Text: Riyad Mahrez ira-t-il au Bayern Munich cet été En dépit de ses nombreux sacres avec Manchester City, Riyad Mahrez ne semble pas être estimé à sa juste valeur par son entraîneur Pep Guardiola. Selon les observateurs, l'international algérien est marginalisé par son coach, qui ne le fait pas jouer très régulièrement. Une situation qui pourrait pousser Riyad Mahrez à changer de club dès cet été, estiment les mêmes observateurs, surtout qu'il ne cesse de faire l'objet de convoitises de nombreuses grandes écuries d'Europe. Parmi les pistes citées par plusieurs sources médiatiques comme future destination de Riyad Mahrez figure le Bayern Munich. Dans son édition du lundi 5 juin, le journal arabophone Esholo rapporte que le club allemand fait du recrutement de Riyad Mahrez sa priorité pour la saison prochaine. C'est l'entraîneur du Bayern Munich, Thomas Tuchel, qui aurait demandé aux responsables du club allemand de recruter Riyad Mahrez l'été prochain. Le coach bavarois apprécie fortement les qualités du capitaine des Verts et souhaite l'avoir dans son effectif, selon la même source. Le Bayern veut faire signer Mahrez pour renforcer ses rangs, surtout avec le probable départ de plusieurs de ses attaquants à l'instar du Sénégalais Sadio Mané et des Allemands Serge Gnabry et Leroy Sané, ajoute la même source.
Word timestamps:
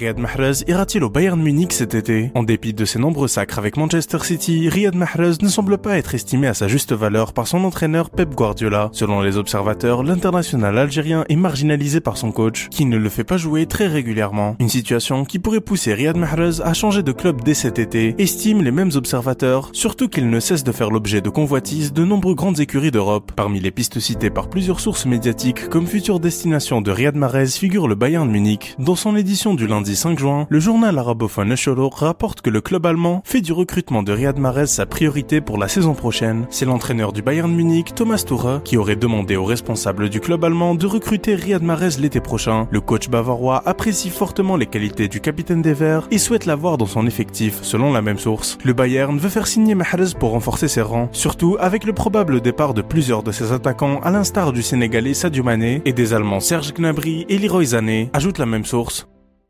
Riyad 0.00 0.18
Mahrez 0.18 0.64
ira-t-il 0.66 1.04
au 1.04 1.10
Bayern 1.10 1.38
Munich 1.38 1.74
cet 1.74 1.94
été 1.94 2.30
En 2.34 2.42
dépit 2.42 2.72
de 2.72 2.86
ses 2.86 2.98
nombreux 2.98 3.28
sacres 3.28 3.58
avec 3.58 3.76
Manchester 3.76 4.20
City, 4.22 4.70
Riyad 4.70 4.94
Mahrez 4.94 5.32
ne 5.42 5.48
semble 5.48 5.76
pas 5.76 5.98
être 5.98 6.14
estimé 6.14 6.46
à 6.46 6.54
sa 6.54 6.68
juste 6.68 6.94
valeur 6.94 7.34
par 7.34 7.46
son 7.46 7.62
entraîneur 7.64 8.08
Pep 8.08 8.34
Guardiola. 8.34 8.88
Selon 8.92 9.20
les 9.20 9.36
observateurs, 9.36 10.02
l'international 10.02 10.78
algérien 10.78 11.26
est 11.28 11.36
marginalisé 11.36 12.00
par 12.00 12.16
son 12.16 12.32
coach, 12.32 12.70
qui 12.70 12.86
ne 12.86 12.96
le 12.96 13.10
fait 13.10 13.24
pas 13.24 13.36
jouer 13.36 13.66
très 13.66 13.88
régulièrement. 13.88 14.56
Une 14.58 14.70
situation 14.70 15.26
qui 15.26 15.38
pourrait 15.38 15.60
pousser 15.60 15.92
Riyad 15.92 16.16
Mahrez 16.16 16.62
à 16.64 16.72
changer 16.72 17.02
de 17.02 17.12
club 17.12 17.42
dès 17.44 17.52
cet 17.52 17.78
été, 17.78 18.14
estiment 18.16 18.62
les 18.62 18.70
mêmes 18.70 18.92
observateurs, 18.94 19.68
surtout 19.74 20.08
qu'il 20.08 20.30
ne 20.30 20.40
cesse 20.40 20.64
de 20.64 20.72
faire 20.72 20.90
l'objet 20.90 21.20
de 21.20 21.28
convoitises 21.28 21.92
de 21.92 22.06
nombreuses 22.06 22.36
grandes 22.36 22.60
écuries 22.60 22.90
d'Europe. 22.90 23.32
Parmi 23.36 23.60
les 23.60 23.70
pistes 23.70 24.00
citées 24.00 24.30
par 24.30 24.48
plusieurs 24.48 24.80
sources 24.80 25.04
médiatiques 25.04 25.68
comme 25.68 25.86
future 25.86 26.20
destination 26.20 26.80
de 26.80 26.90
Riyad 26.90 27.16
Mahrez 27.16 27.48
figure 27.48 27.86
le 27.86 27.96
Bayern 27.96 28.30
Munich. 28.30 28.76
Dans 28.78 28.96
son 28.96 29.14
édition 29.14 29.52
du 29.52 29.66
lundi 29.66 29.89
5 29.96 30.18
juin, 30.18 30.46
le 30.48 30.60
journal 30.60 30.98
arabophone 30.98 31.52
Esholo 31.52 31.88
rapporte 31.88 32.40
que 32.40 32.50
le 32.50 32.60
club 32.60 32.86
allemand 32.86 33.22
fait 33.24 33.40
du 33.40 33.52
recrutement 33.52 34.02
de 34.02 34.12
Riyad 34.12 34.38
Mahrez 34.38 34.66
sa 34.66 34.86
priorité 34.86 35.40
pour 35.40 35.58
la 35.58 35.68
saison 35.68 35.94
prochaine. 35.94 36.46
C'est 36.50 36.64
l'entraîneur 36.64 37.12
du 37.12 37.22
Bayern 37.22 37.52
Munich, 37.52 37.94
Thomas 37.94 38.22
Tuchel, 38.26 38.62
qui 38.64 38.76
aurait 38.76 38.96
demandé 38.96 39.36
aux 39.36 39.44
responsables 39.44 40.08
du 40.08 40.20
club 40.20 40.44
allemand 40.44 40.74
de 40.74 40.86
recruter 40.86 41.34
Riyad 41.34 41.62
Mahrez 41.62 41.98
l'été 42.00 42.20
prochain. 42.20 42.68
Le 42.70 42.80
coach 42.80 43.08
bavarois 43.08 43.62
apprécie 43.66 44.10
fortement 44.10 44.56
les 44.56 44.66
qualités 44.66 45.08
du 45.08 45.20
capitaine 45.20 45.62
des 45.62 45.74
Verts 45.74 46.08
et 46.10 46.18
souhaite 46.18 46.46
l'avoir 46.46 46.78
dans 46.78 46.86
son 46.86 47.06
effectif, 47.06 47.60
selon 47.62 47.92
la 47.92 48.02
même 48.02 48.18
source. 48.18 48.58
Le 48.64 48.72
Bayern 48.72 49.18
veut 49.18 49.28
faire 49.28 49.46
signer 49.46 49.74
Mahrez 49.74 50.14
pour 50.18 50.30
renforcer 50.30 50.68
ses 50.68 50.82
rangs, 50.82 51.08
surtout 51.12 51.56
avec 51.60 51.84
le 51.84 51.92
probable 51.92 52.40
départ 52.40 52.74
de 52.74 52.82
plusieurs 52.82 53.22
de 53.22 53.32
ses 53.32 53.52
attaquants 53.52 54.00
à 54.02 54.10
l'instar 54.10 54.52
du 54.52 54.62
Sénégalais 54.62 55.14
Sadio 55.14 55.42
Mané 55.42 55.82
et 55.84 55.92
des 55.92 56.14
Allemands 56.14 56.40
Serge 56.40 56.72
Gnabry 56.74 57.26
et 57.28 57.38
Leroy 57.38 57.66
Sané, 57.66 58.10
ajoute 58.12 58.38
la 58.38 58.46
même 58.46 58.64
source. 58.64 59.06